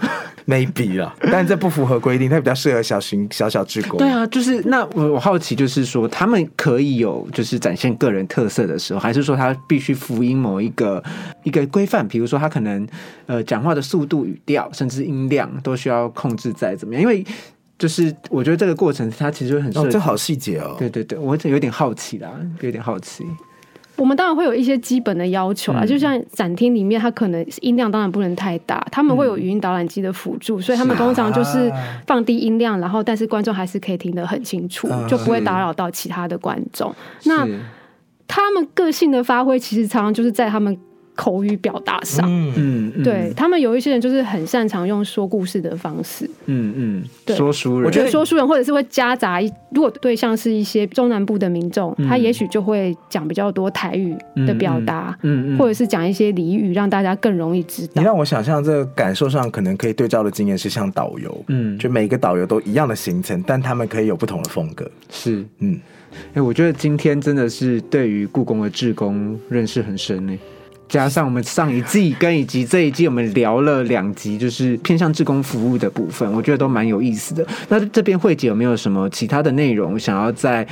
[0.46, 3.98] 没比了，但这不符合规定，它比较适合小型小小之国。
[3.98, 11.02] 对啊，就是那我我好奇，就是说他们可以有就是展现个人特色的时候，还是说他必须符应某一个
[11.44, 12.06] 一个规范？
[12.06, 12.86] 比如说他可能
[13.26, 17.02] 呃讲话的速度、语调，甚至音量都需要控制在怎么样？
[17.02, 17.26] 因为
[17.80, 20.76] 就是我觉得这个过程它其实会很哦，这好细节哦。
[20.78, 23.24] 对对对，我有点好奇啦，有点好奇。
[24.04, 31.72] 我们当然会有一些基本的要求啊，就像展厅里面，它可能音量当然不能太大，他们会有语音导览机的辅助，所以他们通常就是
[32.06, 36.94] 放低音量，然后但是观众还是可以听得很清楚，就不会打扰到其他的观众。
[37.24, 37.48] 那
[38.28, 40.78] 他们个性的发挥，其实常常就是在他们。
[41.16, 42.92] 口语表达上，嗯。
[42.96, 57.94] 嗯，对他们有一些人就是很擅长用说故事的方式，嗯嗯，对，说书人，我觉得说书人或者是会夹杂一，如果对象是一些中南部的民众，他也许就会讲比较多台语的表达，嗯嗯，或者是讲一些俚语，让大家更容易知道。
[57.96, 65.80] 你让我想象，这个感受上可能可以对照的经验是像导游，嗯，就每个导游都一样的行程，但他们可以有不同的风格，是，嗯，
[66.34, 70.38] 哎，我觉得今天真的是对于故宫的志工认识很深呢。
[70.94, 77.44] 加上我们上一季跟以及这一季，我们聊了两集，就是偏向志工服务的部分，我觉得都蛮有意思的。
[77.68, 80.64] 那这边慧姐有没有什么其他的内容想要再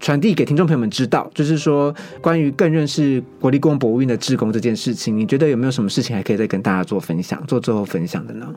[0.00, 1.30] 传递给听众朋友们知道？
[1.32, 8.52] 就是说关于更认识国立故宫博物院的志工这件事情，你觉得有没有什么事情还可以再跟大家做分享、做最后分享的呢？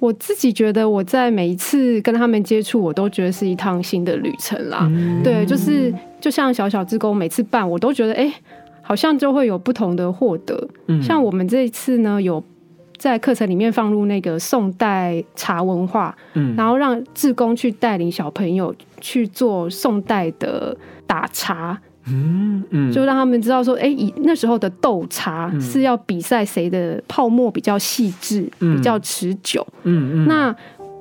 [0.00, 4.90] 我自己觉得我在每一次跟他们接触，我都觉得是一趟新的旅程啦。
[5.22, 8.34] 对，就是就像小小志工每次办，我都觉得哎。
[8.86, 10.68] 好像就会有不同的获得，
[11.02, 12.44] 像我们这一次呢，有
[12.98, 30.54] 在课程里面放入那个宋代茶文化，嗯，然后让志工去带领小朋友去做宋代的打茶，嗯嗯，就让他们知道说，哎，以那时候的斗茶是要比赛谁的泡沫比较细致，比较持久，嗯嗯，那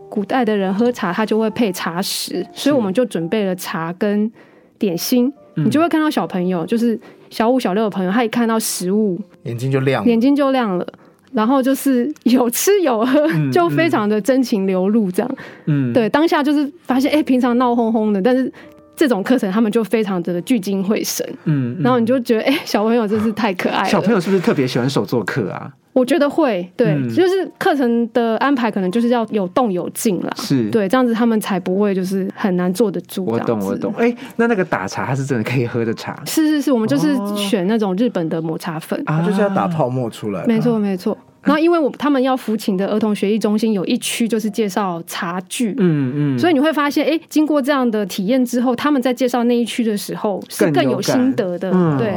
[0.10, 4.32] 古代的人喝茶，他就会配茶食，所以我们就准备了茶跟
[4.80, 6.98] 点心，你就会看到小朋友就是。
[7.34, 10.88] 小五、小六的朋友，他一看到食物，眼睛就亮，眼睛就亮了，
[11.32, 15.36] 然后就是有吃有喝， 就非常的真情流露，这样。
[15.66, 18.52] 嗯，对，当下就是发现，哎，平常闹哄哄的，但是
[18.96, 21.28] 这种课程他们就非常的聚精会神。
[21.46, 23.90] 嗯，然后你就觉得，哎，小朋友真是太可爱了。
[23.90, 25.74] 小朋友是不是特别喜欢手作课啊？
[25.94, 33.24] 我觉得会，对，就是课程的安排可能就是要有动有静啦，是对，这样子他们才不会就是很难坐得住。
[33.26, 33.94] 我懂，我懂。
[33.96, 36.20] 哎，那那个打茶，它是真的可以喝的茶？
[36.26, 40.44] 是是是，我们就是选那种日本的抹茶粉，啊，就是要打泡沫出来。
[40.48, 41.18] 没错，没错。
[41.44, 52.14] 然后，因为我他们要扶琴的儿童学艺中心有一区就是介绍茶具，嗯嗯，所以你会发现，哎，经过这样的体验之后，他们在介绍那一区的时候是更有心得的，对，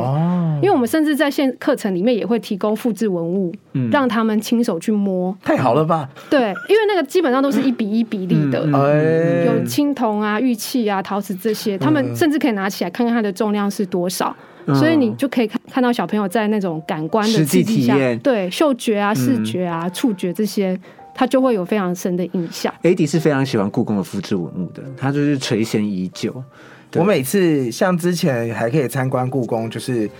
[0.63, 3.53] 因为我们甚至在现课程里面也会提供复制文物，
[3.91, 6.09] 让他们亲手去摸，太好了吧？
[6.31, 8.65] 对，因为那个基本上都是一比一比例的，
[9.47, 14.35] 有青铜啊、玉器啊、陶瓷这些，他们甚至可以拿起来看看它的重量是多少。
[14.75, 20.79] 所以你就可以看看到小朋友在那种感官的刺激下，对嗅觉啊、视觉啊、触觉这些，
[21.15, 22.73] 他就会有非常深的印象。
[22.83, 26.43] A D 是非常喜欢故宫的复制文物的，他就是垂涎已久。
[26.95, 30.11] 我每次像之前还可以参观故宫，就是。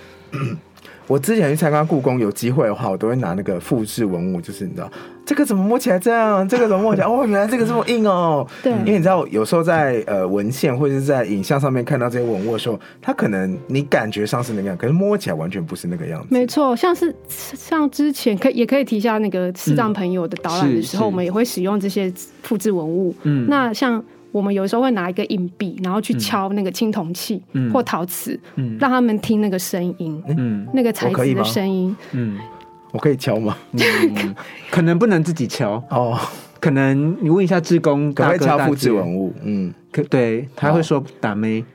[1.07, 4.91] 我之前去参观故宫，有机会的话，我都会拿那个复制文物，就是你知道，
[5.25, 6.47] 这个怎么摸起来这样？
[6.47, 7.07] 这个怎么摸起来？
[7.07, 8.45] 哦， 原来这个这么硬哦。
[8.61, 16.27] 对，因为你知道，有时候在呃文献或者是在影像上面看到这些文物的时候，它可能你感觉上是那个样，可是摸起来完全不是那个样子。
[16.29, 22.11] 没错，像是像之前可也可以提一下那个视障朋友的导览的时候，我们也会使用这些
[22.43, 23.15] 复制文物。
[23.23, 24.03] 嗯，那像。
[24.37, 27.41] 我们有时候会拿一个硬币，然后去敲那个青铜器
[27.73, 28.39] 或陶瓷，
[28.79, 30.23] 让他们听那个声音，
[30.73, 31.95] 那个材质的声音。
[32.11, 32.37] 嗯，
[32.91, 33.57] 我可以敲吗？
[34.69, 35.83] 可能不能自己敲。
[35.89, 36.19] 哦，
[36.59, 39.33] 可能你问一下志工，可不可以敲复制文物？
[39.43, 39.73] 嗯。
[40.09, 41.63] 对，他会说打妹，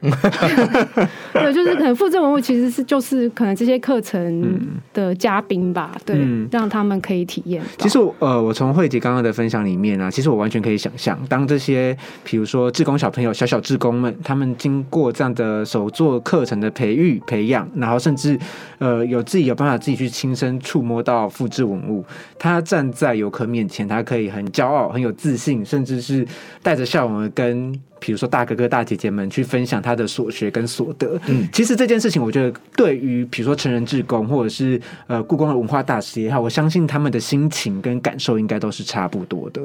[1.33, 4.61] 对，就是可能复制文物其实是就是可能这些课程
[4.95, 6.17] 的嘉宾吧，对，
[6.51, 7.61] 让他们可以体验。
[7.79, 18.39] 其实呃，我从慧姐刚刚的分享里面啊，其实我完全可以想象，当这些比如说志工小朋友、小小志工们，他们经过这样的手作课程的培育培养，然后甚至
[18.79, 22.05] 呃有自己有办法自己去亲身触摸到复制文物，
[22.39, 26.25] 他站在游客面前，他可以很骄傲、很有自信，甚至是
[26.63, 27.73] 带着笑容跟。
[28.03, 39.63] 比如说大哥哥大姐姐们去分享他的所学跟所得，嗯，其实这件事情，我觉得对于比如说成人志工或者是呃故宫的文化大使也好，我相信他们的心情跟感受应该都是差不多的。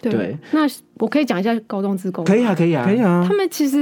[0.00, 0.60] 对，那
[0.98, 3.26] 我可以讲一下高中职工，可以啊，可以啊，可以啊。
[3.26, 3.78] 他们其实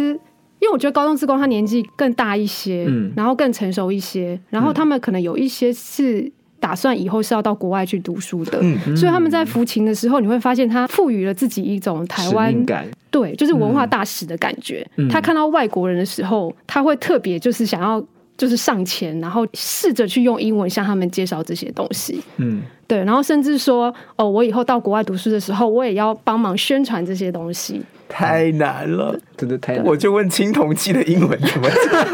[0.60, 8.60] 因为我觉得高中职工他年纪更大一些，嗯，然后更成熟一些，然后他们可能有一些是打算以后是要到国外去读书的，
[8.96, 14.86] 所以他们在服勤的时候，你会发现他赋予了自己一种台湾感，对，就是文化大使的感觉。
[15.10, 18.04] 他看到外国人的时候，他会特别就是想要
[18.36, 22.20] 就是上前，然后试着去用英文向他们介绍这些东西。
[22.38, 27.80] 嗯，对，然后甚至说哦，我以后到国外读书的时候，我也要帮忙宣传这些东西。
[28.08, 29.84] 太难了，真的太难。
[29.84, 32.06] 我就问青铜器的英文怎么讲？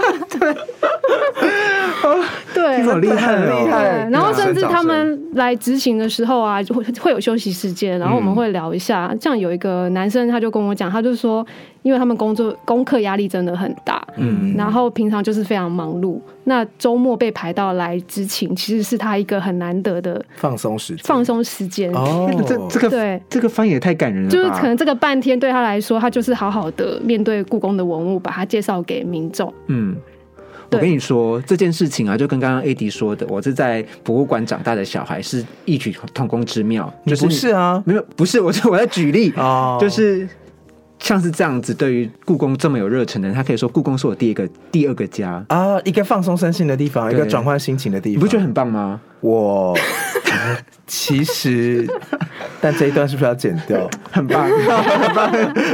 [2.64, 2.74] 对。
[2.74, 4.08] 对，很厉害，很厉害。
[4.10, 9.14] 然后甚至他们来执行的时候啊，就会会有休息时间，然后我们会聊一下。
[9.20, 11.46] 这样有一个男生他就跟我讲，他就说，
[11.82, 21.92] 因为他们工作功课压力真的很大，嗯，然后平常就是非常忙碌，那周末被排到来执勤，其实是他一个很难得的放松时放松时间。
[21.92, 29.52] 哦，这这个对这个翻译也太感人了，就是可能这个半天对他来说，他就是好好的面对故宫的文物，把它介绍给民众。
[29.66, 29.96] 嗯。
[30.74, 36.92] 我跟你说这件事情啊，就跟刚刚 AD 说的，我是在博物馆长大的小孩，是异曲同工之妙。
[37.06, 37.82] 就是不是啊？
[37.86, 38.40] 没有，不是。
[38.40, 40.28] 我我在举例啊，就是
[41.04, 48.98] 像是这样子，对于故宫这么有热忱的人，他可以说故宫是我第一个、第二个家啊，一个放松身心的地方，一个转换心情的地方，你不觉得很棒吗？
[49.20, 49.76] 我
[50.86, 51.86] 其实，
[52.60, 53.88] 但这一段是不是要剪掉？
[54.10, 55.30] 很棒，很棒，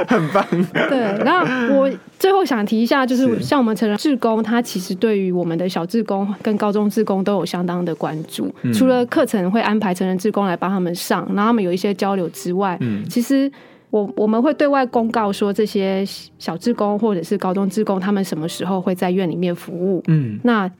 [0.08, 0.44] 很棒。
[0.88, 8.52] 对，然后我最后想提一下，就是像我们成人志工，他其实对于我们的小志工跟高中志工都有相当的关注。
[8.74, 13.50] 除了课程会安排成人志工来帮他们上，然后他们有一些交流之外，嗯，其实
[13.90, 16.04] 我我们会对外公告说，这些
[16.38, 20.02] 小志工或者是高中志工，他们什么时候会在院里面服务？
[20.08, 20.70] 嗯，那。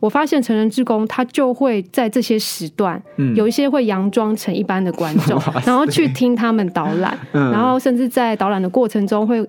[0.00, 2.98] 我发现成人志工他就会在这些时段，
[3.36, 9.46] 有一些会佯装成一般的观众， 然后去听他们导览，然后甚至在导览的过程中会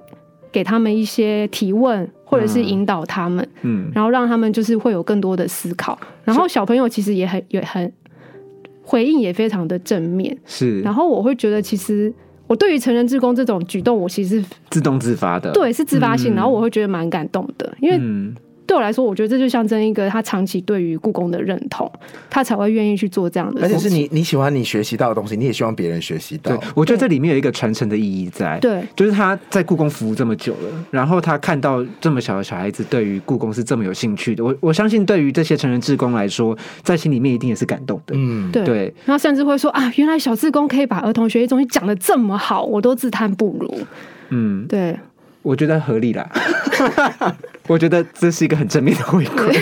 [0.51, 5.97] 给他们一些提问，或者是引导他们，嗯，然后让他们就是会有更多的思考。
[6.25, 7.89] 然后小朋友其实也很也很
[8.83, 10.37] 回应，也非常的正面。
[10.45, 12.13] 是，然后我会觉得，其实
[12.51, 16.35] 我对于成人志工这种举动，我其实自动自发的，对，是自发性。
[16.35, 17.97] 然后我会觉得蛮感动的，因为。
[18.67, 21.91] 对我来说，我觉得这就象征一个他长期对于故宫的认同，
[22.29, 23.61] 他才会愿意去做这样的。
[23.61, 26.57] 而且是你你喜欢你学习到的东西，你也希望别人学习到。
[26.73, 28.57] 我觉得这里面有一个传承的意义在。
[28.59, 38.15] 对，就是他在故宫服务这么久了，然后他看到这么小的小孩子对于故宫是这么有兴趣的，我我相信对于这些成人志工来说，在心里面一定也是感动的。
[38.17, 38.93] 嗯，对。
[39.05, 43.79] 然后甚至会说啊，原来小志工可以把儿童学习东西讲的这么好，我都自叹不如。
[44.29, 44.97] 嗯，对。
[45.41, 46.29] 我觉得合理啦，
[47.67, 49.59] 我觉得这是一个很正面的回馈。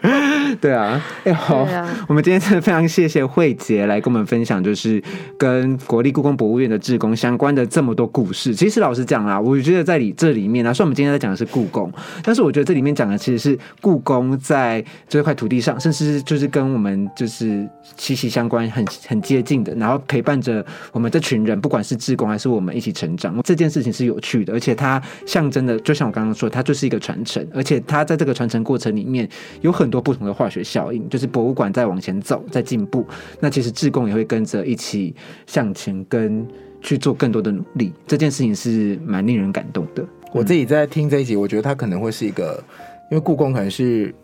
[0.60, 1.66] 对啊，哎好，
[2.08, 5.02] 我们今天真的非常谢谢慧杰来跟我们分享，就是
[5.36, 8.54] 跟国立故宫博物院的志工相关的这么多故事。
[8.54, 11.92] 其实老实讲啊，我觉得在里这里面啊，虽然我们今天在讲的是故宫，
[12.22, 29.28] 但是我觉得这里面讲的其实是故宫在这块土地上，甚至就是跟我们就是息息相关、很很接近的，然后陪伴着我们这群人，不管是志工还是我们一起成长，这件事情是有趣的，而且它象征的，就像我刚刚说，它就是一个传承，而且它在这个传承过程里面
[29.60, 33.06] 有很多不同的化学效应，就是博物馆在往前走，在进步，
[33.40, 35.14] 那其实志工也会跟着一起
[35.46, 36.46] 向前，跟
[36.80, 37.92] 去做更多的努力。
[38.06, 40.04] 这件事情是蛮令人感动的。
[40.32, 42.62] 我自己在听这一集，我觉得它可能会是一个，
[43.10, 44.14] 因为故宫可能是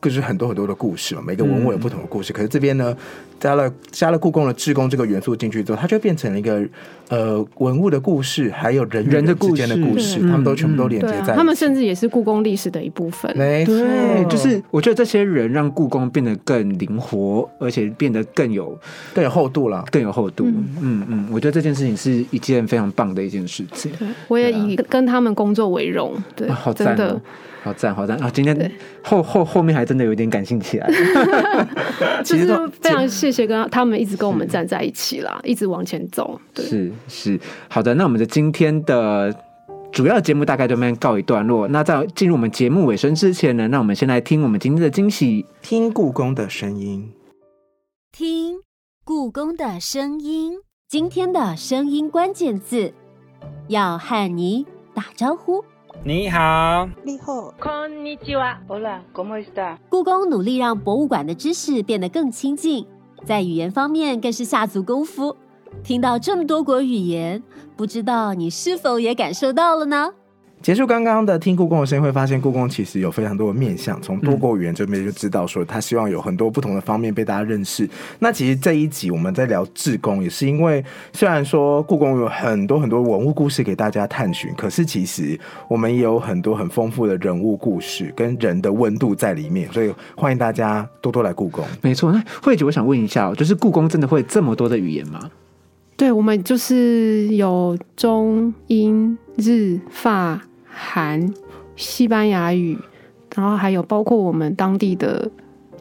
[0.00, 2.96] 就是很多很多的故事嘛，每个文物有不同的故事，可是这边呢。
[3.40, 6.62] 加了加了故宫的志工这个元素进去之后，它就变成了一个
[7.08, 11.34] 呃文物的故事，还有人人的之间的故事，他们都全部都连接在。
[11.34, 13.34] 他们甚至也是故宫历史的一部分。
[13.34, 13.74] 没错，
[14.28, 18.78] 就是我觉得这些人让故宫变得更灵活，而且变得更有
[19.14, 20.44] 更有厚度了，更有厚度。
[20.82, 23.90] 嗯嗯，我觉得这件事情是一件非常棒的一件事情。
[24.28, 26.12] 我也以跟他们工作为荣。
[26.36, 27.18] 对，好赞的。
[27.62, 28.30] 好赞，好赞啊！
[28.32, 30.88] 今天后后后面还真的有点感兴趣来，
[32.24, 32.46] 就是
[32.80, 36.40] 非常谢谢跟他们一直跟我们站在一起啦，一直往前走。
[36.56, 37.38] 是是，
[37.68, 39.34] 好的，那我们的今天的
[39.92, 41.68] 主要节目大概就先告一段落。
[41.68, 47.12] 那在进入我们节目尾声之前呢，那我们先来听我们今天的惊喜，听故宫的声音，
[48.10, 48.56] 听
[49.04, 50.54] 故宫的声音。
[50.88, 52.92] 今天的声音关键字
[53.68, 55.62] 要和你打招呼。
[56.03, 58.57] 你好，你好，こんにちは。
[58.67, 59.77] Hola, cómo está？
[59.89, 62.85] 故宫努力让博物馆的知识变得更亲近，
[63.23, 65.35] 在语言方面更是下足功夫。
[65.83, 67.41] 听到这么多国语言，
[67.75, 70.13] 不知道你是否也感受到了呢？
[70.62, 77.88] 结束刚刚的听故宫的声音，会发现故宫其实有非常多的面向，从多国语言这边就知道说，他希望有很多不同的方面被大家认识。
[78.18, 80.84] 那其实这一集我们在聊志工，也是因为
[81.14, 91.64] 虽然说故宫有很多很多文物故事给大家探寻，可是其实我们也有很多很丰富的人物故事跟人的温度在里面，所以欢迎大家多多来故宫。
[91.80, 95.30] 没错，那慧姐，我想问一下，就是故宫真的会这么多的语言吗？
[95.96, 100.38] 对，我们就是有中英日法。
[100.82, 101.32] 韩、
[101.76, 102.78] 西班牙语，
[103.36, 105.30] 然后还有包括我们当地的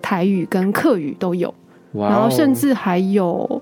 [0.02, 1.54] 台语跟客语都有，
[1.94, 3.62] 然后甚至还有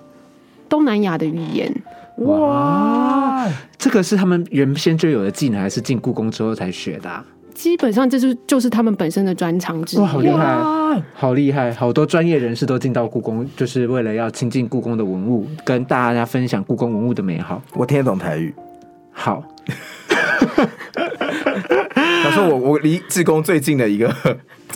[0.67, 1.71] 东南亚的语言。
[2.17, 7.23] 哇，这个是他们原先就有的技能，还是进故宫之后才学的？
[7.53, 9.99] 基本上这是就是他们本身的专长之一。
[9.99, 11.71] 哇，好厉害，好厉害！
[11.73, 17.61] 好多专业人士都进到故宫，就是为了要亲近故宫的文物，跟大家分享故宫文物的美好。
[17.73, 18.53] 我听得懂台语，
[19.11, 19.43] 好。
[22.23, 24.13] 他说：“我我离志工最近的一个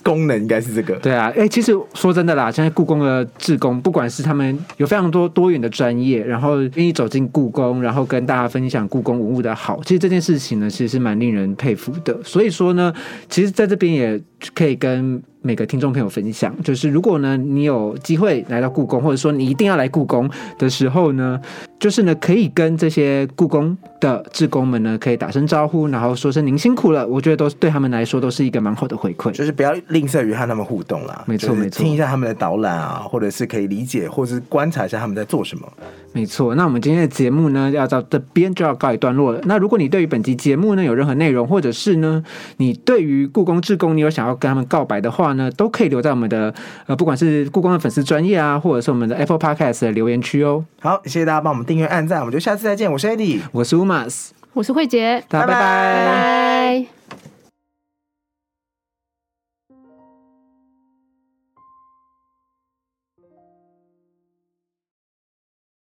[0.03, 12.17] 功能应该是这个。”对啊，哎，其实说真的啦，现在故宫的志工，不管是他们有非常多多元的专业，然后愿意走进故宫，然后跟大家分享故宫文物的好，其实这件事情呢，其实是蛮令人佩服的。
[12.23, 12.93] 所以说呢，
[13.29, 14.21] 其实在这边也
[14.53, 15.21] 可以跟。
[15.43, 20.29] 每个听众朋友分享，就是如果呢，你有机会来到故宫，或者说你一定要来故宫
[20.59, 21.41] 的时候呢，
[21.79, 27.07] 就是呢，可以跟这些故宫的职工们呢，可以打声招呼，然后说声您辛苦了。
[27.07, 31.23] 我觉得都对他们来说都是一个蛮好的回馈，就是不要吝啬于和他们互动啦。
[31.27, 35.67] 没错没错，听一下他们的导览啊，或者是可以理解，或者是观察一下他们在做什么。
[36.13, 39.39] 没错，那我们今天的节目呢，要到这边就要告一段落了。
[39.45, 42.21] 那如果你对于本集节目呢有任何内容，或者是呢，
[42.57, 46.53] 你对于故宫志工你有想要跟他们告白的话，呢，都可以留在我们的
[46.85, 50.65] 呃，不管是故宫的粉丝专业啊，或者是我们的 Apple Podcast 的留言区哦。
[50.81, 52.91] 好，谢谢大家帮我们订阅、按赞，我们就下次再见。
[52.91, 57.00] 我是 Eddie，我是 Umas，我是慧杰，大家拜拜。